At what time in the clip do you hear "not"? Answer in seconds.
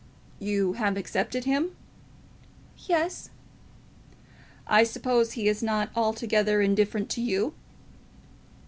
5.61-5.91